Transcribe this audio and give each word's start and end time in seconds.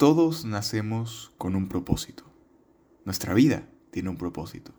Todos 0.00 0.46
nacemos 0.46 1.30
con 1.36 1.54
un 1.54 1.68
propósito. 1.68 2.24
Nuestra 3.04 3.34
vida 3.34 3.68
tiene 3.90 4.08
un 4.08 4.16
propósito. 4.16 4.72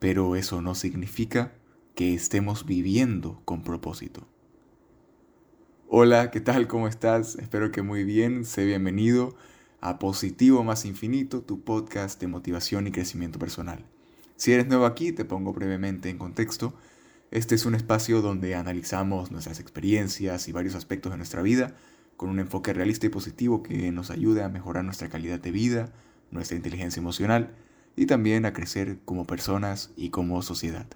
Pero 0.00 0.34
eso 0.34 0.60
no 0.60 0.74
significa 0.74 1.52
que 1.94 2.14
estemos 2.14 2.66
viviendo 2.66 3.40
con 3.44 3.62
propósito. 3.62 4.26
Hola, 5.86 6.32
¿qué 6.32 6.40
tal? 6.40 6.66
¿Cómo 6.66 6.88
estás? 6.88 7.36
Espero 7.36 7.70
que 7.70 7.82
muy 7.82 8.02
bien. 8.02 8.44
Sé 8.44 8.64
bienvenido 8.64 9.36
a 9.80 10.00
Positivo 10.00 10.64
más 10.64 10.84
Infinito, 10.84 11.42
tu 11.42 11.60
podcast 11.60 12.20
de 12.20 12.26
motivación 12.26 12.88
y 12.88 12.90
crecimiento 12.90 13.38
personal. 13.38 13.84
Si 14.34 14.52
eres 14.52 14.66
nuevo 14.66 14.86
aquí, 14.86 15.12
te 15.12 15.24
pongo 15.24 15.52
brevemente 15.52 16.10
en 16.10 16.18
contexto. 16.18 16.74
Este 17.30 17.54
es 17.54 17.64
un 17.66 17.76
espacio 17.76 18.20
donde 18.20 18.56
analizamos 18.56 19.30
nuestras 19.30 19.60
experiencias 19.60 20.48
y 20.48 20.52
varios 20.52 20.74
aspectos 20.74 21.12
de 21.12 21.18
nuestra 21.18 21.40
vida 21.40 21.76
con 22.18 22.30
un 22.30 22.40
enfoque 22.40 22.72
realista 22.72 23.06
y 23.06 23.10
positivo 23.10 23.62
que 23.62 23.92
nos 23.92 24.10
ayude 24.10 24.42
a 24.42 24.48
mejorar 24.48 24.84
nuestra 24.84 25.08
calidad 25.08 25.38
de 25.38 25.52
vida, 25.52 25.92
nuestra 26.32 26.56
inteligencia 26.56 26.98
emocional 26.98 27.54
y 27.94 28.06
también 28.06 28.44
a 28.44 28.52
crecer 28.52 28.98
como 29.04 29.24
personas 29.24 29.92
y 29.96 30.10
como 30.10 30.42
sociedad. 30.42 30.88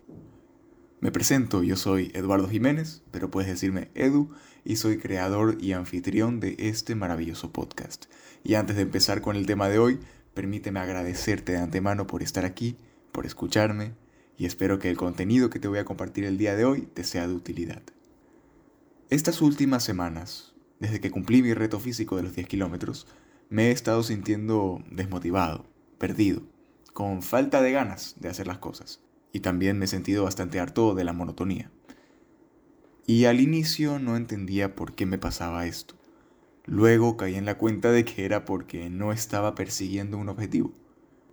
Me 1.01 1.13
presento, 1.13 1.63
yo 1.63 1.77
soy 1.77 2.11
Eduardo 2.13 2.49
Jiménez, 2.49 3.03
pero 3.13 3.31
puedes 3.31 3.49
decirme 3.49 3.93
Edu, 3.95 4.31
y 4.65 4.77
soy 4.77 4.99
creador 4.99 5.59
y 5.61 5.73
anfitrión 5.73 6.41
de 6.41 6.57
este 6.59 6.97
maravilloso 6.97 7.53
podcast. 7.53 8.07
Y 8.43 8.55
antes 8.55 8.75
de 8.75 8.83
empezar 8.83 9.21
con 9.21 9.37
el 9.37 9.47
tema 9.47 9.69
de 9.69 9.79
hoy, 9.79 10.01
permíteme 10.35 10.81
agradecerte 10.81 11.53
de 11.53 11.59
antemano 11.59 12.09
por 12.09 12.25
estar 12.25 12.45
aquí, 12.45 12.77
por 13.13 13.27
escucharme, 13.27 13.95
y 14.37 14.47
espero 14.47 14.81
que 14.81 14.91
el 14.91 14.97
contenido 14.97 15.51
que 15.51 15.61
te 15.61 15.69
voy 15.69 15.79
a 15.79 15.85
compartir 15.85 16.25
el 16.25 16.37
día 16.37 16.57
de 16.57 16.65
hoy 16.65 16.83
te 16.83 17.05
sea 17.05 17.29
de 17.29 17.35
utilidad. 17.35 17.83
Estas 19.09 19.41
últimas 19.41 19.85
semanas 19.85 20.52
desde 20.83 21.01
que 21.01 21.13
cumplí 21.13 21.43
mi 21.43 21.55
reto 21.55 21.79
físico 21.79 22.17
de 22.17 22.25
los 22.25 22.35
10 22.35 22.49
kilómetros, 22.49 23.07
me 23.51 23.69
he 23.69 23.71
estado 23.71 24.03
sintiendo 24.03 24.83
desmotivado, 24.91 25.65
perdido, 25.97 26.43
con 26.93 27.23
falta 27.23 27.63
de 27.63 27.71
ganas 27.71 28.17
de 28.19 28.29
hacer 28.29 28.49
las 28.49 28.59
cosas. 28.59 29.01
Y 29.33 29.41
también 29.41 29.79
me 29.79 29.85
he 29.85 29.89
sentido 29.89 30.25
bastante 30.25 30.59
harto 30.59 30.97
de 30.97 31.05
la 31.05 31.13
monotonía. 31.13 31.71
Y 33.07 33.27
al 33.27 33.41
inicio 33.41 34.01
no 34.01 34.17
entendía 34.17 34.75
por 34.75 34.97
qué 34.97 35.07
me 35.07 35.19
pasaba 35.19 35.67
esto. 35.67 35.95
Luego 36.65 37.17
caí 37.17 37.37
en 37.37 37.45
la 37.45 37.59
cuenta 37.59 37.93
de 37.93 38.05
que 38.05 38.25
era 38.25 38.45
porque 38.45 38.91
no 38.91 39.13
estaba 39.13 39.55
persiguiendo 39.55 40.19
un 40.19 40.31
objetivo. 40.31 40.75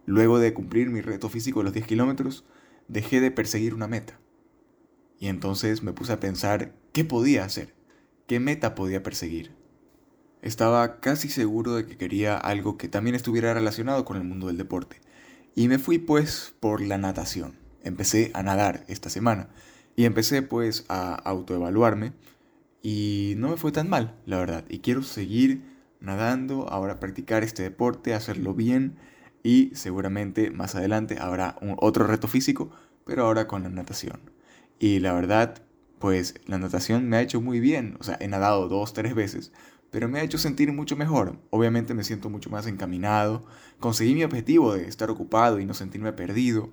Luego 0.06 0.38
de 0.38 0.54
cumplir 0.54 0.92
mi 0.92 1.02
reto 1.02 1.28
físico 1.28 1.62
de 1.62 1.64
los 1.64 1.74
10 1.74 1.88
kilómetros, 1.88 2.46
dejé 2.88 3.20
de 3.20 3.32
perseguir 3.32 3.74
una 3.74 3.88
meta. 3.88 4.20
Y 5.18 5.26
entonces 5.26 5.82
me 5.82 5.92
puse 5.92 6.14
a 6.14 6.20
pensar 6.20 6.76
qué 6.94 7.04
podía 7.04 7.46
hacer 7.46 7.79
qué 8.30 8.40
meta 8.40 8.76
podía 8.76 9.02
perseguir. 9.02 9.52
Estaba 10.44 11.00
casi 11.00 11.30
seguro 11.30 11.74
de 11.74 11.88
que 11.88 11.98
quería 11.98 12.38
algo 12.38 12.78
que 12.78 12.88
también 12.88 13.16
estuviera 13.16 13.56
relacionado 13.56 14.06
con 14.06 14.18
el 14.18 14.24
mundo 14.24 14.48
del 14.48 14.58
deporte. 14.58 15.02
Y 15.56 15.68
me 15.68 15.80
fui 15.80 15.98
pues 15.98 16.54
por 16.60 16.80
la 16.80 17.00
natación. 17.00 17.56
Empecé 17.84 18.30
a 18.36 18.44
nadar 18.44 18.86
esta 18.88 19.10
semana. 19.10 19.50
Y 19.96 20.06
empecé 20.06 20.44
pues 20.44 20.86
a 20.90 21.16
autoevaluarme. 21.16 22.14
Y 22.84 23.34
no 23.38 23.50
me 23.50 23.58
fue 23.58 23.72
tan 23.72 23.90
mal, 23.90 24.16
la 24.28 24.38
verdad. 24.38 24.64
Y 24.70 24.80
quiero 24.80 25.02
seguir 25.02 25.64
nadando, 26.00 26.70
ahora 26.70 27.00
practicar 27.00 27.44
este 27.44 27.64
deporte, 27.64 28.14
hacerlo 28.14 28.54
bien. 28.54 28.98
Y 29.42 29.72
seguramente 29.74 30.52
más 30.52 30.76
adelante 30.76 31.18
habrá 31.20 31.58
otro 31.78 32.06
reto 32.06 32.28
físico, 32.28 32.70
pero 33.08 33.26
ahora 33.26 33.48
con 33.48 33.64
la 33.64 33.70
natación. 33.70 34.22
Y 34.78 35.00
la 35.00 35.14
verdad, 35.14 35.64
pues 36.00 36.36
la 36.46 36.58
natación 36.58 37.08
me 37.10 37.18
ha 37.18 37.22
hecho 37.22 37.42
muy 37.42 37.60
bien. 37.60 37.98
O 38.00 38.04
sea, 38.04 38.18
he 38.20 38.28
nadado 38.28 38.68
dos, 38.68 38.94
tres 38.94 39.14
veces, 39.14 39.52
pero 39.92 40.08
me 40.08 40.20
ha 40.20 40.24
hecho 40.24 40.38
sentir 40.38 40.72
mucho 40.72 40.96
mejor. 40.96 41.40
Obviamente 41.50 41.94
me 41.94 42.04
siento 42.04 42.30
mucho 42.30 42.50
más 42.50 42.68
encaminado. 42.68 43.46
Conseguí 43.80 44.16
mi 44.16 44.24
objetivo 44.24 44.74
de 44.74 44.88
estar 44.88 45.10
ocupado 45.10 45.60
y 45.60 45.66
no 45.66 45.74
sentirme 45.74 46.14
perdido. 46.14 46.72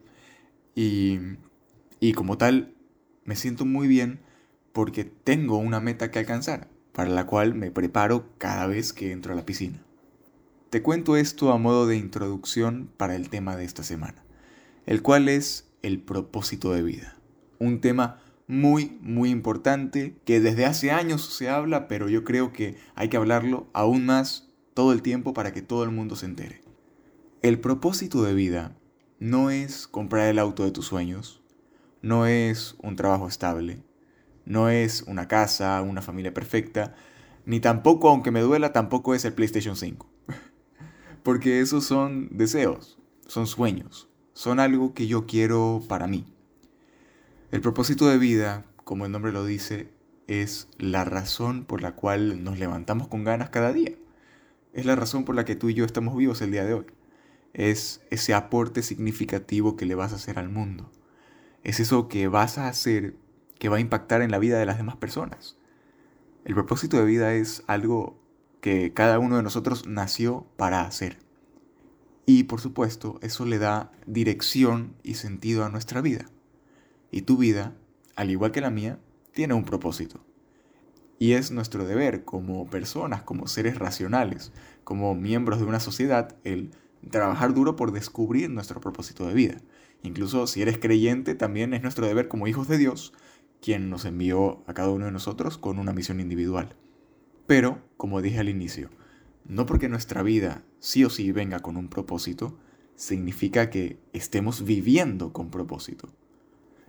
Y, 0.74 1.19
y 2.00 2.12
como 2.12 2.38
tal, 2.38 2.75
me 3.25 3.37
siento 3.37 3.64
muy 3.64 3.88
bien 3.88 4.20
porque 4.72 5.04
tengo 5.04 5.56
una 5.58 5.81
meta 5.81 6.10
que 6.10 6.19
alcanzar, 6.19 6.69
para 6.93 7.10
la 7.10 7.26
cual 7.26 7.54
me 7.54 7.70
preparo 7.70 8.28
cada 8.38 8.66
vez 8.66 8.93
que 8.93 9.10
entro 9.10 9.32
a 9.32 9.37
la 9.37 9.47
piscina. 9.47 9.82
Te 10.70 10.82
cuento 10.82 11.16
esto 11.16 11.53
a 11.53 11.58
modo 11.58 11.87
de 11.87 11.97
introducción 11.97 12.91
para 12.97 13.16
el 13.16 13.31
tema 13.31 13.56
de 13.56 13.64
esta 13.64 13.82
semana, 13.82 14.25
el 14.84 15.00
cual 15.00 15.28
es 15.28 15.70
el 15.82 16.00
propósito 16.00 16.72
de 16.72 16.82
vida. 16.82 17.16
Un 17.58 17.81
tema 17.81 18.20
muy, 18.48 18.98
muy 19.00 19.30
importante, 19.30 20.16
que 20.24 20.40
desde 20.40 20.66
hace 20.66 20.90
años 20.90 21.34
se 21.34 21.48
habla, 21.48 21.88
pero 21.88 22.08
yo 22.08 22.24
creo 22.24 22.52
que 22.52 22.76
hay 22.94 23.08
que 23.08 23.16
hablarlo 23.16 23.66
aún 23.72 24.06
más 24.06 24.48
todo 24.74 24.92
el 24.92 25.02
tiempo 25.02 25.34
para 25.34 25.52
que 25.52 25.62
todo 25.62 25.84
el 25.84 25.90
mundo 25.90 26.16
se 26.16 26.26
entere. 26.26 26.60
El 27.42 27.60
propósito 27.60 28.22
de 28.22 28.34
vida 28.34 28.76
no 29.18 29.50
es 29.50 29.86
comprar 29.86 30.28
el 30.28 30.38
auto 30.38 30.64
de 30.64 30.70
tus 30.70 30.86
sueños, 30.86 31.42
no 32.02 32.26
es 32.26 32.76
un 32.82 32.94
trabajo 32.94 33.26
estable, 33.26 33.82
no 34.44 34.68
es 34.68 35.02
una 35.02 35.26
casa, 35.28 35.82
una 35.82 36.02
familia 36.02 36.32
perfecta, 36.32 36.94
ni 37.44 37.60
tampoco, 37.60 38.08
aunque 38.08 38.30
me 38.30 38.40
duela, 38.40 38.72
tampoco 38.72 39.14
es 39.14 39.24
el 39.24 39.32
PlayStation 39.32 39.76
5. 39.76 40.08
Porque 41.22 41.60
esos 41.60 41.84
son 41.84 42.28
deseos, 42.30 42.98
son 43.26 43.46
sueños, 43.46 44.08
son 44.34 44.60
algo 44.60 44.94
que 44.94 45.06
yo 45.06 45.26
quiero 45.26 45.82
para 45.88 46.06
mí. 46.06 46.35
El 47.52 47.60
propósito 47.60 48.08
de 48.08 48.18
vida, 48.18 48.64
como 48.82 49.06
el 49.06 49.12
nombre 49.12 49.30
lo 49.30 49.44
dice, 49.44 49.88
es 50.26 50.68
la 50.78 51.04
razón 51.04 51.64
por 51.64 51.80
la 51.80 51.94
cual 51.94 52.42
nos 52.42 52.58
levantamos 52.58 53.06
con 53.06 53.22
ganas 53.22 53.50
cada 53.50 53.72
día. 53.72 53.92
Es 54.72 54.84
la 54.84 54.96
razón 54.96 55.24
por 55.24 55.36
la 55.36 55.44
que 55.44 55.54
tú 55.54 55.68
y 55.68 55.74
yo 55.74 55.84
estamos 55.84 56.16
vivos 56.16 56.42
el 56.42 56.50
día 56.50 56.64
de 56.64 56.74
hoy. 56.74 56.86
Es 57.54 58.02
ese 58.10 58.34
aporte 58.34 58.82
significativo 58.82 59.76
que 59.76 59.86
le 59.86 59.94
vas 59.94 60.12
a 60.12 60.16
hacer 60.16 60.40
al 60.40 60.48
mundo. 60.48 60.90
Es 61.62 61.78
eso 61.78 62.08
que 62.08 62.26
vas 62.26 62.58
a 62.58 62.66
hacer 62.66 63.14
que 63.60 63.68
va 63.68 63.76
a 63.76 63.80
impactar 63.80 64.22
en 64.22 64.32
la 64.32 64.40
vida 64.40 64.58
de 64.58 64.66
las 64.66 64.76
demás 64.76 64.96
personas. 64.96 65.56
El 66.44 66.54
propósito 66.54 66.96
de 66.96 67.04
vida 67.04 67.32
es 67.34 67.62
algo 67.68 68.18
que 68.60 68.92
cada 68.92 69.20
uno 69.20 69.36
de 69.36 69.44
nosotros 69.44 69.86
nació 69.86 70.48
para 70.56 70.82
hacer. 70.82 71.18
Y 72.26 72.42
por 72.44 72.60
supuesto, 72.60 73.20
eso 73.22 73.46
le 73.46 73.58
da 73.58 73.92
dirección 74.04 74.96
y 75.04 75.14
sentido 75.14 75.64
a 75.64 75.68
nuestra 75.68 76.00
vida. 76.00 76.26
Y 77.11 77.22
tu 77.22 77.37
vida, 77.37 77.75
al 78.15 78.31
igual 78.31 78.53
que 78.53 78.61
la 78.61 78.71
mía, 78.71 78.99
tiene 79.33 79.55
un 79.55 79.65
propósito. 79.65 80.25
Y 81.19 81.33
es 81.33 81.50
nuestro 81.50 81.87
deber 81.87 82.25
como 82.25 82.67
personas, 82.69 83.22
como 83.22 83.47
seres 83.47 83.78
racionales, 83.78 84.53
como 84.84 85.15
miembros 85.15 85.59
de 85.59 85.65
una 85.65 85.81
sociedad, 85.81 86.37
el 86.44 86.71
trabajar 87.11 87.55
duro 87.55 87.77
por 87.77 87.93
descubrir 87.93 88.50
nuestro 88.50 88.81
propósito 88.81 89.27
de 89.27 89.34
vida. 89.34 89.61
Incluso 90.03 90.47
si 90.47 90.62
eres 90.62 90.78
creyente, 90.78 91.34
también 91.34 91.75
es 91.75 91.83
nuestro 91.83 92.06
deber 92.06 92.28
como 92.28 92.47
hijos 92.47 92.69
de 92.69 92.78
Dios, 92.78 93.12
quien 93.61 93.88
nos 93.88 94.05
envió 94.05 94.62
a 94.67 94.75
cada 94.75 94.91
uno 94.91 95.06
de 95.06 95.12
nosotros 95.12 95.59
con 95.59 95.78
una 95.78 95.93
misión 95.93 96.21
individual. 96.21 96.77
Pero, 97.47 97.81
como 97.97 98.23
dije 98.23 98.38
al 98.38 98.49
inicio, 98.49 98.91
no 99.47 99.67
porque 99.67 99.88
nuestra 99.88 100.23
vida 100.23 100.65
sí 100.81 101.05
o 101.05 101.11
sí 101.11 101.33
venga 101.33 101.61
con 101.61 101.77
un 101.77 101.88
propósito, 101.88 102.59
significa 102.97 103.71
que 103.71 103.99
estemos 104.12 104.65
viviendo 104.65 105.33
con 105.33 105.50
propósito. 105.50 106.09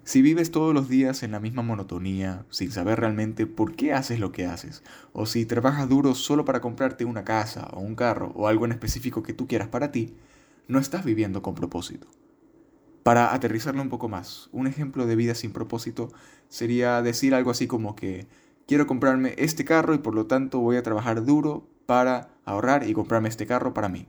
Si 0.07 0.22
vives 0.22 0.51
todos 0.51 0.73
los 0.73 0.88
días 0.88 1.22
en 1.22 1.34
la 1.34 1.41
misma 1.41 1.63
monotonía, 1.63 2.45
sin 2.50 2.72
saber 2.72 3.01
realmente 3.01 3.45
por 3.45 3.75
qué 3.75 3.91
haces 3.91 4.22
lo 4.22 4.31
que 4.31 4.45
haces, 4.45 4.81
o 5.12 5.25
si 5.25 5.45
trabajas 5.45 5.90
duro 5.90 6.16
solo 6.16 6.45
para 6.45 6.62
comprarte 6.62 7.03
una 7.03 7.25
casa 7.25 7.68
o 7.73 7.81
un 7.81 7.94
carro 7.94 8.31
o 8.34 8.47
algo 8.47 8.63
en 8.63 8.72
específico 8.72 9.22
que 9.22 9.34
tú 9.34 9.47
quieras 9.47 9.68
para 9.68 9.91
ti, 9.91 10.16
no 10.69 10.79
estás 10.79 11.03
viviendo 11.03 11.41
con 11.41 11.56
propósito. 11.56 12.07
Para 13.03 13.34
aterrizarlo 13.34 13.81
un 13.81 13.90
poco 13.90 14.07
más, 14.07 14.47
un 14.53 14.66
ejemplo 14.68 15.07
de 15.07 15.18
vida 15.18 15.35
sin 15.35 15.51
propósito 15.51 16.07
sería 16.47 17.01
decir 17.01 17.35
algo 17.35 17.51
así 17.51 17.68
como 17.68 17.97
que 17.97 18.28
quiero 18.66 18.88
comprarme 18.88 19.35
este 19.38 19.66
carro 19.66 19.94
y 19.94 19.97
por 19.97 20.16
lo 20.16 20.25
tanto 20.25 20.59
voy 20.59 20.78
a 20.78 20.84
trabajar 20.84 21.25
duro 21.25 21.68
para 21.85 22.29
ahorrar 22.45 22.88
y 22.88 22.94
comprarme 22.94 23.28
este 23.28 23.45
carro 23.45 23.74
para 23.74 23.89
mí. 23.89 24.07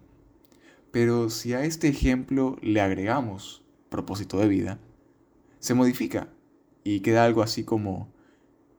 Pero 0.93 1.29
si 1.29 1.55
a 1.55 1.65
este 1.65 1.89
ejemplo 1.89 2.57
le 2.63 2.81
agregamos 2.81 3.65
propósito 3.91 4.39
de 4.39 4.47
vida, 4.47 4.79
se 5.59 5.75
modifica 5.75 6.29
y 6.85 7.01
queda 7.01 7.25
algo 7.25 7.43
así 7.43 7.65
como, 7.65 8.13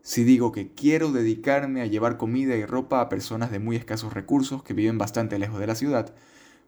si 0.02 0.24
digo 0.24 0.52
que 0.52 0.74
quiero 0.74 1.12
dedicarme 1.12 1.82
a 1.82 1.86
llevar 1.86 2.18
comida 2.18 2.56
y 2.56 2.66
ropa 2.66 3.02
a 3.02 3.10
personas 3.10 3.52
de 3.52 3.60
muy 3.60 3.76
escasos 3.76 4.14
recursos 4.14 4.64
que 4.64 4.74
viven 4.74 4.98
bastante 4.98 5.38
lejos 5.38 5.60
de 5.60 5.68
la 5.68 5.76
ciudad, 5.76 6.14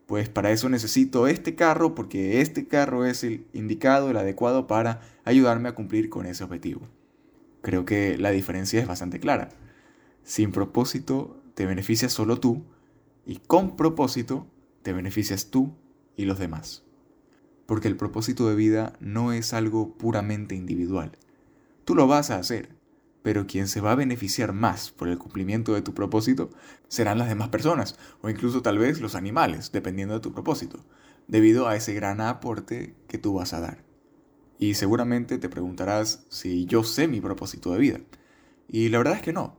pues 0.06 0.30
para 0.30 0.52
eso 0.52 0.70
necesito 0.70 1.28
este 1.28 1.56
carro 1.56 1.96
porque 1.96 2.42
este 2.42 2.68
carro 2.68 3.06
es 3.06 3.24
el 3.24 3.48
indicado, 3.54 4.10
el 4.10 4.18
adecuado 4.18 4.68
para 4.68 5.02
ayudarme 5.24 5.70
a 5.70 5.76
cumplir 5.76 6.10
con 6.10 6.26
ese 6.26 6.44
objetivo. 6.44 6.82
Creo 7.62 7.86
que 7.86 8.18
la 8.18 8.32
diferencia 8.32 8.80
es 8.80 8.88
bastante 8.88 9.20
clara. 9.20 9.50
Sin 10.24 10.52
propósito 10.52 11.42
te 11.54 11.66
beneficias 11.66 12.12
solo 12.12 12.40
tú 12.40 12.66
y 13.26 13.38
con 13.38 13.78
propósito 13.78 14.48
te 14.82 14.94
beneficias 14.94 15.50
tú 15.50 15.74
y 16.18 16.26
los 16.26 16.40
demás 16.40 16.84
porque 17.72 17.88
el 17.88 17.96
propósito 17.96 18.50
de 18.50 18.56
vida 18.56 18.98
no 19.00 19.32
es 19.32 19.54
algo 19.54 19.96
puramente 19.98 20.56
individual. 20.56 21.18
Tú 21.86 21.96
lo 21.96 22.06
vas 22.06 22.30
a 22.30 22.36
hacer, 22.36 22.76
pero 23.24 23.48
quien 23.48 23.70
se 23.70 23.80
va 23.80 23.94
a 23.94 23.96
beneficiar 23.96 24.52
más 24.52 24.92
por 24.92 25.08
el 25.08 25.18
cumplimiento 25.18 25.74
de 25.74 25.82
tu 25.82 25.94
propósito 25.94 26.50
serán 26.90 27.18
las 27.18 27.30
demás 27.30 27.48
personas, 27.48 27.98
o 28.20 28.30
incluso 28.30 28.62
tal 28.62 28.78
vez 28.78 29.00
los 29.00 29.16
animales, 29.16 29.72
dependiendo 29.72 30.16
de 30.16 30.20
tu 30.20 30.34
propósito, 30.34 30.84
debido 31.30 31.70
a 31.70 31.78
ese 31.78 31.94
gran 31.94 32.20
aporte 32.20 32.94
que 33.08 33.18
tú 33.18 33.36
vas 33.36 33.54
a 33.54 33.62
dar. 33.62 33.86
Y 34.60 34.74
seguramente 34.74 35.38
te 35.38 35.48
preguntarás 35.48 36.26
si 36.28 36.66
yo 36.66 36.84
sé 36.84 37.08
mi 37.08 37.22
propósito 37.22 37.72
de 37.72 37.80
vida. 37.80 38.02
Y 38.68 38.90
la 38.90 38.98
verdad 38.98 39.16
es 39.16 39.22
que 39.22 39.32
no, 39.32 39.56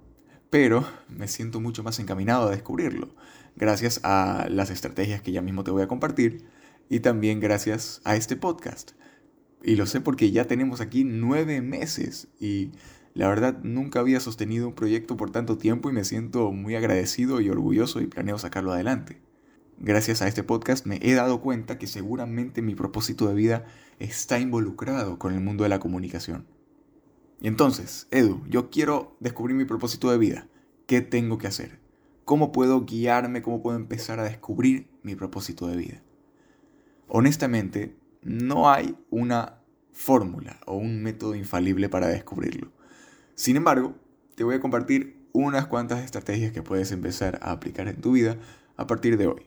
pero 0.51 0.87
me 1.09 1.29
siento 1.29 1.61
mucho 1.61 1.83
más 1.83 1.99
encaminado 1.99 2.49
a 2.49 2.51
descubrirlo, 2.51 3.15
gracias 3.57 4.01
a 4.03 4.49
las 4.51 4.69
estrategias 4.69 5.23
que 5.23 5.33
ya 5.33 5.41
mismo 5.41 5.65
te 5.65 5.71
voy 5.71 5.81
a 5.81 5.89
compartir 5.89 6.45
y 6.93 7.01
también 7.01 7.41
gracias 7.41 8.03
a 8.05 8.17
este 8.17 8.37
podcast. 8.37 8.91
Y 9.63 9.77
lo 9.77 9.87
sé 9.87 10.03
porque 10.03 10.31
ya 10.31 10.47
tenemos 10.47 10.83
aquí 10.83 11.05
nueve 11.05 11.63
meses 11.63 12.29
y 12.39 12.73
la 13.15 13.29
verdad, 13.29 13.61
nunca 13.63 14.01
había 14.01 14.21
sostenido 14.21 14.69
un 14.69 14.75
proyecto 14.75 15.17
por 15.17 15.31
tanto 15.31 15.57
tiempo 15.57 15.89
y 15.89 15.95
me 15.95 16.05
siento 16.05 16.53
muy 16.53 16.75
agradecido 16.75 17.41
y 17.41 17.49
orgulloso 17.49 18.03
y 18.03 18.09
planeo 18.09 18.39
sacarlo 18.39 18.73
adelante. 18.73 19.23
Gracias 19.79 20.21
a 20.21 20.29
este 20.29 20.43
podcast 20.43 20.85
me 20.85 20.99
he 21.01 21.15
dado 21.15 21.41
cuenta 21.41 21.79
que 21.79 21.87
seguramente 21.87 22.61
mi 22.61 22.75
propósito 22.75 23.27
de 23.27 23.37
vida 23.37 23.65
está 23.99 24.39
involucrado 24.39 25.19
con 25.19 25.33
el 25.33 25.41
mundo 25.41 25.63
de 25.63 25.71
la 25.71 25.81
comunicación. 25.81 26.47
Y 27.41 27.49
entonces, 27.49 28.07
Edu, 28.11 28.43
yo 28.51 28.69
quiero 28.69 29.17
descubrir 29.19 29.57
mi 29.57 29.65
propósito 29.65 30.11
de 30.11 30.19
vida. 30.19 30.49
¿Qué 30.87 31.01
tengo 31.01 31.39
que 31.39 31.47
hacer? 31.47 31.81
¿Cómo 32.27 32.53
puedo 32.53 32.85
guiarme? 32.85 33.41
¿Cómo 33.41 33.63
puedo 33.63 33.79
empezar 33.79 34.21
a 34.21 34.25
descubrir 34.25 34.91
mi 35.03 35.15
propósito 35.15 35.67
de 35.69 35.77
vida? 35.79 36.03
Honestamente, 37.15 37.95
no 38.23 38.71
hay 38.71 38.97
una 39.11 39.59
fórmula 39.93 40.59
o 40.65 40.77
un 40.77 41.03
método 41.03 41.35
infalible 41.35 41.91
para 41.91 42.09
descubrirlo. 42.09 42.73
Sin 43.35 43.57
embargo, 43.57 43.95
te 44.35 44.45
voy 44.45 44.55
a 44.55 44.61
compartir 44.61 45.29
unas 45.33 45.67
cuantas 45.67 46.03
estrategias 46.03 46.53
que 46.53 46.63
puedes 46.63 46.91
empezar 46.91 47.39
a 47.43 47.51
aplicar 47.51 47.87
en 47.89 48.01
tu 48.01 48.13
vida 48.13 48.39
a 48.79 48.87
partir 48.87 49.19
de 49.19 49.27
hoy. 49.27 49.43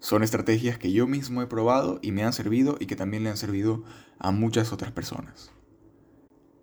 Son 0.00 0.24
estrategias 0.24 0.78
que 0.78 0.90
yo 0.90 1.06
mismo 1.06 1.42
he 1.42 1.46
probado 1.46 2.00
y 2.02 2.10
me 2.10 2.24
han 2.24 2.32
servido 2.32 2.76
y 2.80 2.86
que 2.86 2.96
también 2.96 3.22
le 3.22 3.30
han 3.30 3.36
servido 3.36 3.84
a 4.18 4.32
muchas 4.32 4.72
otras 4.72 4.90
personas. 4.90 5.52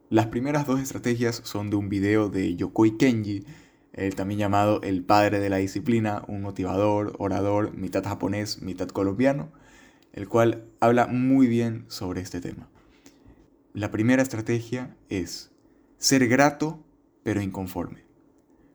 Las 0.09 0.25
primeras 0.25 0.67
dos 0.67 0.81
estrategias 0.81 1.39
son 1.45 1.69
de 1.69 1.77
un 1.77 1.87
video 1.87 2.27
de 2.27 2.53
Yokoi 2.57 2.97
Kenji, 2.97 3.45
el 3.93 4.15
también 4.15 4.41
llamado 4.41 4.81
el 4.81 5.05
padre 5.05 5.39
de 5.39 5.49
la 5.49 5.55
disciplina, 5.55 6.25
un 6.27 6.41
motivador, 6.41 7.15
orador, 7.17 7.73
mitad 7.77 8.03
japonés, 8.03 8.61
mitad 8.61 8.89
colombiano, 8.89 9.53
el 10.17 10.27
cual 10.27 10.65
habla 10.79 11.05
muy 11.05 11.45
bien 11.45 11.85
sobre 11.89 12.21
este 12.21 12.41
tema. 12.41 12.67
La 13.73 13.91
primera 13.91 14.23
estrategia 14.23 14.97
es 15.09 15.51
ser 15.99 16.27
grato, 16.27 16.83
pero 17.21 17.39
inconforme. 17.39 18.03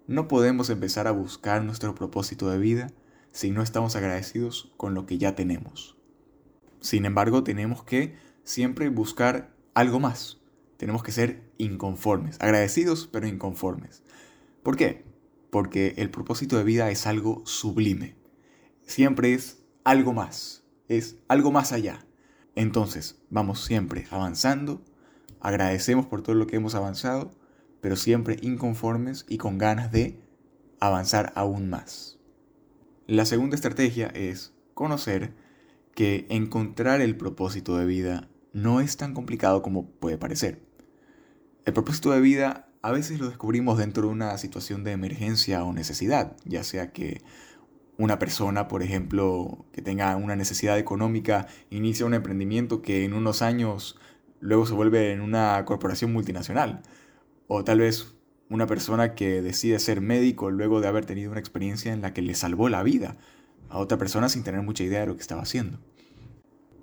No 0.07 0.29
podemos 0.29 0.71
empezar 0.71 1.09
a 1.09 1.11
buscar 1.11 1.65
nuestro 1.65 1.97
propósito 1.97 2.49
de 2.49 2.59
vida 2.59 2.93
si 3.33 3.51
no 3.51 3.61
estamos 3.61 3.97
agradecidos 3.97 4.73
con 4.77 4.95
lo 4.95 5.05
que 5.05 5.19
ya 5.19 5.35
tenemos. 5.35 5.97
Sin 6.81 7.07
embargo, 7.07 7.43
tenemos 7.43 7.83
que 7.83 8.15
siempre 8.45 8.89
buscar 8.89 9.53
algo 9.75 9.99
más. 9.99 10.41
Tenemos 10.77 11.03
que 11.03 11.11
ser 11.11 11.43
inconformes, 11.59 12.37
agradecidos 12.41 13.09
pero 13.11 13.27
inconformes. 13.27 14.05
¿Por 14.63 14.77
qué? 14.77 15.05
Porque 15.51 15.95
el 15.97 16.09
propósito 16.09 16.57
de 16.57 16.63
vida 16.63 16.89
es 16.93 17.05
algo 17.09 17.43
sublime. 17.47 18.15
Siempre 18.87 19.35
es 19.35 19.65
algo 19.83 20.13
más, 20.13 20.62
es 20.97 21.17
algo 21.29 21.51
más 21.51 21.73
allá. 21.73 22.05
Entonces, 22.55 23.19
vamos 23.31 23.65
siempre 23.65 24.07
avanzando 24.11 24.83
agradecemos 25.43 26.07
por 26.07 26.23
todo 26.23 26.37
lo 26.37 26.47
que 26.47 26.57
hemos 26.57 26.75
avanzado, 26.75 27.33
pero 27.81 27.97
siempre 27.97 28.39
inconformes 28.41 29.27
y 29.29 29.39
con 29.39 29.59
ganas 29.59 29.91
de 29.91 30.21
avanzar 30.81 31.33
aún 31.35 31.69
más. 31.69 32.19
La 33.07 33.27
segunda 33.27 33.57
estrategia 33.57 34.07
es 34.07 34.55
conocer 34.75 35.35
que 35.95 36.27
encontrar 36.31 37.01
el 37.01 37.17
propósito 37.17 37.77
de 37.77 37.85
vida 37.85 38.29
no 38.53 38.81
es 38.81 38.97
tan 38.97 39.15
complicado 39.15 39.63
como 39.63 39.91
puede 39.91 40.17
parecer. 40.17 40.63
El 41.65 41.73
propósito 41.73 42.13
de 42.13 42.21
vida 42.21 42.69
a 42.81 42.93
veces 42.93 43.19
lo 43.19 43.29
descubrimos 43.29 43.79
dentro 43.79 44.05
de 44.05 44.09
una 44.09 44.39
situación 44.39 44.85
de 44.85 44.93
emergencia 44.93 45.65
o 45.65 45.73
necesidad, 45.73 46.37
ya 46.45 46.63
sea 46.63 46.93
que 46.93 47.23
una 47.99 48.19
persona, 48.19 48.69
por 48.69 48.83
ejemplo, 48.83 49.67
que 49.73 49.83
tenga 49.83 50.17
una 50.17 50.37
necesidad 50.37 50.79
económica, 50.79 51.47
inicia 51.71 52.07
un 52.07 52.15
emprendimiento 52.15 52.83
que 52.83 53.05
en 53.05 53.13
unos 53.13 53.43
años 53.43 53.99
luego 54.41 54.67
se 54.67 54.75
vuelve 54.75 55.13
en 55.13 55.21
una 55.21 55.65
corporación 55.65 56.13
multinacional. 56.13 56.83
O 57.47 57.65
tal 57.65 57.81
vez 57.81 58.15
una 58.49 58.67
persona 58.67 59.15
que 59.15 59.41
decide 59.43 59.79
ser 59.79 60.01
médico 60.01 60.51
luego 60.51 60.81
de 60.81 60.89
haber 60.89 61.07
tenido 61.07 61.31
una 61.31 61.41
experiencia 61.41 61.93
en 61.93 62.03
la 62.03 62.13
que 62.13 62.23
le 62.23 62.35
salvó 62.35 62.69
la 62.69 62.83
vida 62.83 63.17
a 63.69 63.79
otra 63.79 63.99
persona 63.99 64.29
sin 64.29 64.43
tener 64.43 64.63
mucha 64.63 64.85
idea 64.85 65.01
de 65.01 65.07
lo 65.07 65.15
que 65.15 65.23
estaba 65.23 65.43
haciendo. 65.43 65.79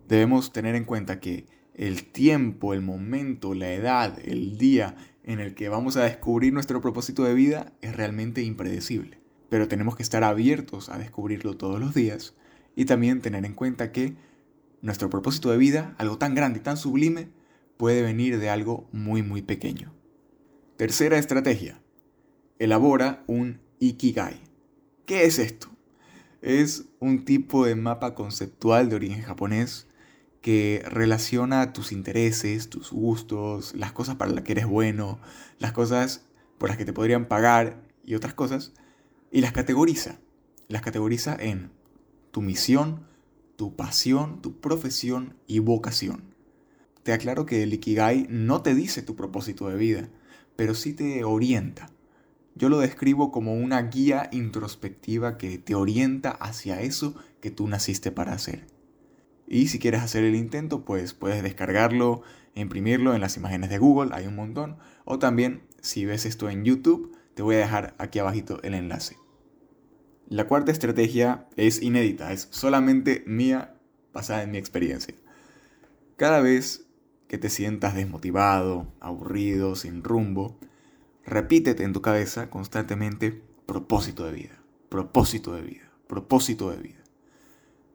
Debemos 0.07 0.51
tener 0.51 0.75
en 0.75 0.85
cuenta 0.85 1.19
que 1.19 1.45
el 1.75 2.05
tiempo, 2.05 2.73
el 2.73 2.81
momento, 2.81 3.53
la 3.53 3.71
edad, 3.71 4.17
el 4.25 4.57
día 4.57 4.95
en 5.23 5.39
el 5.39 5.53
que 5.53 5.69
vamos 5.69 5.95
a 5.97 6.03
descubrir 6.03 6.51
nuestro 6.51 6.81
propósito 6.81 7.23
de 7.23 7.35
vida 7.35 7.73
es 7.81 7.95
realmente 7.95 8.41
impredecible. 8.41 9.19
Pero 9.49 9.67
tenemos 9.67 9.95
que 9.95 10.03
estar 10.03 10.23
abiertos 10.23 10.89
a 10.89 10.97
descubrirlo 10.97 11.57
todos 11.57 11.79
los 11.79 11.93
días 11.93 12.35
y 12.75 12.85
también 12.85 13.21
tener 13.21 13.45
en 13.45 13.53
cuenta 13.53 13.91
que 13.91 14.15
nuestro 14.81 15.09
propósito 15.09 15.51
de 15.51 15.57
vida, 15.57 15.95
algo 15.97 16.17
tan 16.17 16.35
grande 16.35 16.59
y 16.59 16.63
tan 16.63 16.77
sublime, 16.77 17.29
puede 17.77 18.01
venir 18.01 18.39
de 18.39 18.49
algo 18.49 18.87
muy 18.91 19.23
muy 19.23 19.41
pequeño. 19.41 19.93
Tercera 20.77 21.17
estrategia. 21.17 21.81
Elabora 22.57 23.23
un 23.27 23.59
Ikigai. 23.79 24.39
¿Qué 25.05 25.25
es 25.25 25.39
esto? 25.39 25.69
Es 26.41 26.85
un 26.99 27.25
tipo 27.25 27.65
de 27.65 27.75
mapa 27.75 28.15
conceptual 28.15 28.89
de 28.89 28.95
origen 28.95 29.21
japonés 29.21 29.87
que 30.41 30.83
relaciona 30.85 31.73
tus 31.73 31.91
intereses, 31.91 32.69
tus 32.69 32.91
gustos, 32.91 33.75
las 33.75 33.91
cosas 33.91 34.15
para 34.15 34.31
las 34.31 34.43
que 34.43 34.53
eres 34.53 34.65
bueno, 34.65 35.19
las 35.57 35.73
cosas 35.73 36.25
por 36.57 36.69
las 36.69 36.77
que 36.77 36.85
te 36.85 36.93
podrían 36.93 37.25
pagar 37.25 37.81
y 38.05 38.15
otras 38.15 38.33
cosas, 38.33 38.73
y 39.31 39.41
las 39.41 39.51
categoriza. 39.51 40.19
Las 40.67 40.81
categoriza 40.81 41.35
en 41.39 41.71
tu 42.31 42.41
misión, 42.41 43.07
tu 43.55 43.75
pasión, 43.75 44.41
tu 44.41 44.59
profesión 44.59 45.35
y 45.47 45.59
vocación 45.59 46.29
te 47.09 47.13
aclaro 47.13 47.47
que 47.47 47.63
el 47.63 47.73
Ikigai 47.73 48.27
no 48.29 48.61
te 48.61 48.75
dice 48.75 49.01
tu 49.01 49.15
propósito 49.15 49.67
de 49.67 49.77
vida, 49.77 50.09
pero 50.55 50.75
sí 50.75 50.93
te 50.93 51.23
orienta. 51.23 51.89
Yo 52.53 52.69
lo 52.69 52.77
describo 52.77 53.31
como 53.31 53.55
una 53.55 53.81
guía 53.81 54.29
introspectiva 54.31 55.39
que 55.39 55.57
te 55.57 55.73
orienta 55.73 56.29
hacia 56.29 56.81
eso 56.81 57.15
que 57.41 57.51
tú 57.51 57.67
naciste 57.67 58.11
para 58.11 58.33
hacer. 58.33 58.67
Y 59.47 59.69
si 59.69 59.79
quieres 59.79 60.01
hacer 60.01 60.23
el 60.23 60.35
intento, 60.35 60.85
pues 60.85 61.15
puedes 61.15 61.41
descargarlo, 61.41 62.21
imprimirlo 62.53 63.15
en 63.15 63.21
las 63.21 63.37
imágenes 63.37 63.71
de 63.71 63.79
Google, 63.79 64.11
hay 64.13 64.27
un 64.27 64.35
montón. 64.35 64.77
O 65.03 65.17
también, 65.17 65.63
si 65.81 66.05
ves 66.05 66.25
esto 66.25 66.47
en 66.49 66.63
YouTube, 66.63 67.15
te 67.39 67.43
voy 67.43 67.55
a 67.55 67.59
dejar 67.59 67.95
aquí 67.99 68.19
abajito 68.19 68.61
el 68.63 68.73
enlace. 68.73 69.15
La 70.27 70.45
cuarta 70.45 70.73
estrategia 70.73 71.47
es 71.55 71.81
inédita, 71.81 72.33
es 72.33 72.49
solamente 72.51 73.23
mía 73.27 73.77
basada 74.11 74.43
en 74.43 74.51
mi 74.51 74.57
experiencia. 74.57 75.15
Cada 76.17 76.41
vez 76.41 76.85
que 77.29 77.37
te 77.37 77.49
sientas 77.49 77.95
desmotivado, 77.95 78.93
aburrido, 78.99 79.77
sin 79.77 80.03
rumbo, 80.03 80.59
repítete 81.23 81.85
en 81.85 81.93
tu 81.93 82.01
cabeza 82.01 82.49
constantemente 82.49 83.41
propósito 83.65 84.25
de 84.25 84.33
vida, 84.33 84.61
propósito 84.89 85.53
de 85.53 85.61
vida, 85.61 85.89
propósito 86.07 86.69
de 86.71 86.77
vida. 86.77 87.03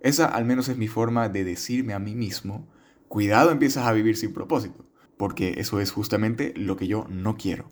Esa 0.00 0.24
al 0.24 0.46
menos 0.46 0.70
es 0.70 0.78
mi 0.78 0.88
forma 0.88 1.28
de 1.28 1.44
decirme 1.44 1.92
a 1.92 1.98
mí 1.98 2.14
mismo, 2.14 2.66
cuidado 3.08 3.50
empiezas 3.50 3.84
a 3.86 3.92
vivir 3.92 4.16
sin 4.16 4.32
propósito, 4.32 4.86
porque 5.18 5.56
eso 5.58 5.80
es 5.80 5.90
justamente 5.90 6.54
lo 6.56 6.76
que 6.76 6.86
yo 6.86 7.06
no 7.10 7.36
quiero. 7.36 7.68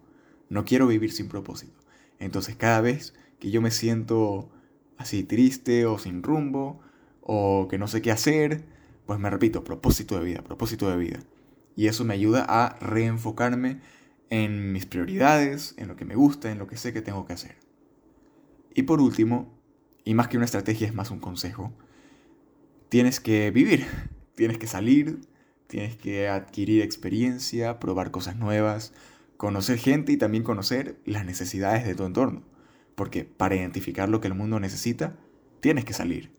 No 0.52 0.66
quiero 0.66 0.86
vivir 0.86 1.12
sin 1.12 1.28
propósito. 1.28 1.80
Entonces 2.18 2.56
cada 2.56 2.82
vez 2.82 3.14
que 3.40 3.50
yo 3.50 3.62
me 3.62 3.70
siento 3.70 4.50
así 4.98 5.22
triste 5.22 5.86
o 5.86 5.98
sin 5.98 6.22
rumbo, 6.22 6.80
o 7.22 7.68
que 7.70 7.78
no 7.78 7.88
sé 7.88 8.02
qué 8.02 8.10
hacer, 8.10 8.66
pues 9.06 9.18
me 9.18 9.30
repito, 9.30 9.64
propósito 9.64 10.18
de 10.18 10.24
vida, 10.24 10.44
propósito 10.44 10.90
de 10.90 10.98
vida. 10.98 11.20
Y 11.74 11.86
eso 11.86 12.04
me 12.04 12.12
ayuda 12.12 12.44
a 12.46 12.78
reenfocarme 12.80 13.80
en 14.28 14.72
mis 14.72 14.84
prioridades, 14.84 15.74
en 15.78 15.88
lo 15.88 15.96
que 15.96 16.04
me 16.04 16.16
gusta, 16.16 16.50
en 16.50 16.58
lo 16.58 16.66
que 16.66 16.76
sé 16.76 16.92
que 16.92 17.00
tengo 17.00 17.24
que 17.24 17.32
hacer. 17.32 17.56
Y 18.74 18.82
por 18.82 19.00
último, 19.00 19.58
y 20.04 20.12
más 20.12 20.28
que 20.28 20.36
una 20.36 20.44
estrategia 20.44 20.86
es 20.86 20.94
más 20.94 21.10
un 21.10 21.18
consejo, 21.18 21.72
tienes 22.90 23.20
que 23.20 23.50
vivir, 23.50 23.86
tienes 24.34 24.58
que 24.58 24.66
salir, 24.66 25.22
tienes 25.66 25.96
que 25.96 26.28
adquirir 26.28 26.82
experiencia, 26.82 27.80
probar 27.80 28.10
cosas 28.10 28.36
nuevas, 28.36 28.92
conocer 29.42 29.76
gente 29.76 30.12
y 30.12 30.16
también 30.16 30.44
conocer 30.44 31.00
las 31.04 31.26
necesidades 31.26 31.84
de 31.84 31.96
tu 31.96 32.04
entorno. 32.04 32.44
Porque 32.94 33.24
para 33.24 33.56
identificar 33.56 34.08
lo 34.08 34.20
que 34.20 34.28
el 34.28 34.34
mundo 34.34 34.60
necesita, 34.60 35.16
tienes 35.58 35.84
que 35.84 35.94
salir. 35.94 36.30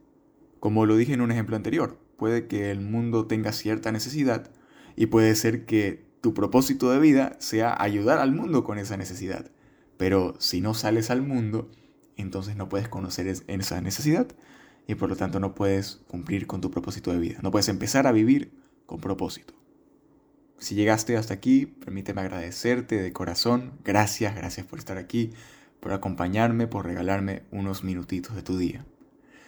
Como 0.61 0.85
lo 0.85 0.95
dije 0.95 1.11
en 1.11 1.19
un 1.19 1.29
ejemplo 1.29 1.57
anterior, 1.57 1.99
puede 2.15 2.47
que 2.47 2.71
el 2.71 2.79
mundo 2.79 3.25
tenga 3.27 3.51
cierta 3.51 3.91
necesidad, 3.91 4.51
y 4.95 5.07
puede 5.07 5.35
ser 5.35 5.65
que 5.65 6.05
tu 6.21 6.33
propósito 6.33 6.91
de 6.91 6.99
vida 6.99 7.35
sea 7.39 7.75
ayudar 7.77 8.19
al 8.19 8.31
mundo 8.31 8.63
con 8.63 8.77
esa 8.77 8.95
necesidad. 8.95 9.51
Pero 9.97 10.35
si 10.39 10.61
no 10.61 10.73
sales 10.73 11.09
al 11.09 11.23
mundo, 11.23 11.69
entonces 12.15 12.55
no 12.55 12.69
puedes 12.69 12.87
conocer 12.87 13.27
esa 13.27 13.81
necesidad 13.81 14.27
y 14.87 14.95
por 14.95 15.09
lo 15.09 15.17
tanto 15.17 15.41
no 15.41 15.55
puedes 15.55 15.97
cumplir 16.07 16.47
con 16.47 16.61
tu 16.61 16.71
propósito 16.71 17.11
de 17.11 17.19
vida. 17.19 17.39
No 17.43 17.51
puedes 17.51 17.67
empezar 17.67 18.07
a 18.07 18.13
vivir 18.13 18.53
con 18.85 19.01
propósito. 19.01 19.55
Si 20.63 20.75
llegaste 20.75 21.17
hasta 21.17 21.33
aquí, 21.33 21.65
permíteme 21.65 22.21
agradecerte 22.21 22.95
de 22.95 23.11
corazón. 23.11 23.73
Gracias, 23.83 24.33
gracias 24.33 24.65
por 24.65 24.79
estar 24.79 24.97
aquí, 24.97 25.33
por 25.81 25.91
acompañarme, 25.91 26.67
por 26.67 26.85
regalarme 26.85 27.43
unos 27.51 27.83
minutitos 27.83 28.33
de 28.33 28.43
tu 28.43 28.57
día. 28.57 28.85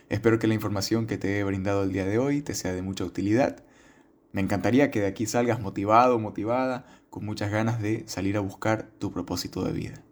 Espero 0.10 0.40
que 0.40 0.48
la 0.48 0.56
información 0.56 1.08
que 1.08 1.18
te 1.18 1.40
he 1.40 1.44
brindado 1.46 1.84
el 1.84 1.94
día 1.94 2.04
de 2.04 2.18
hoy 2.18 2.42
te 2.42 2.54
sea 2.54 2.74
de 2.74 2.82
mucha 2.82 3.06
utilidad. 3.06 3.64
Me 4.34 4.42
encantaría 4.42 4.92
que 4.92 5.00
de 5.00 5.08
aquí 5.08 5.26
salgas 5.26 5.62
motivado, 5.62 6.20
motivada, 6.20 6.86
con 7.10 7.24
muchas 7.24 7.50
ganas 7.50 7.82
de 7.82 8.04
salir 8.08 8.36
a 8.36 8.42
buscar 8.42 8.90
tu 9.00 9.14
propósito 9.14 9.64
de 9.64 9.72
vida. 9.72 10.04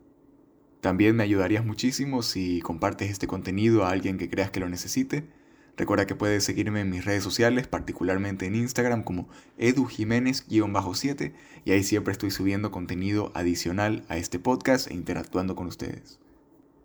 También 0.80 1.18
me 1.18 1.24
ayudarías 1.24 1.66
muchísimo 1.66 2.24
si 2.24 2.62
compartes 2.62 3.12
este 3.12 3.28
contenido 3.28 3.84
a 3.84 3.90
alguien 3.90 4.18
que 4.18 4.30
creas 4.30 4.52
que 4.52 4.62
lo 4.62 4.70
necesite. 4.70 5.28
Recuerda 5.76 6.06
que 6.06 6.16
puedes 6.16 6.44
seguirme 6.44 6.82
en 6.82 6.90
mis 6.90 7.04
redes 7.04 7.24
sociales, 7.24 7.68
particularmente 7.68 8.46
en 8.46 8.56
Instagram 8.56 9.04
como 9.04 9.28
edujiménez-7 9.58 11.34
y 11.66 11.72
ahí 11.72 11.84
siempre 11.84 12.12
estoy 12.12 12.30
subiendo 12.30 12.72
contenido 12.72 13.32
adicional 13.34 14.06
a 14.08 14.18
este 14.18 14.38
podcast 14.38 14.90
e 14.90 14.94
interactuando 14.94 15.56
con 15.56 15.68
ustedes. 15.68 16.20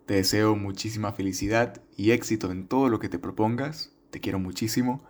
Te 0.07 0.15
deseo 0.15 0.55
muchísima 0.55 1.11
felicidad 1.11 1.83
y 1.95 2.11
éxito 2.11 2.51
en 2.51 2.67
todo 2.67 2.89
lo 2.89 2.99
que 2.99 3.09
te 3.09 3.19
propongas. 3.19 3.91
Te 4.09 4.19
quiero 4.19 4.39
muchísimo. 4.39 5.03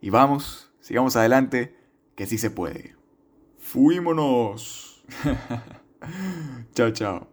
Y 0.00 0.10
vamos, 0.10 0.72
sigamos 0.80 1.14
adelante, 1.14 1.76
que 2.16 2.26
sí 2.26 2.36
se 2.36 2.50
puede. 2.50 2.96
¡Fuímonos! 3.58 5.04
chao, 6.74 6.90
chao. 6.90 7.29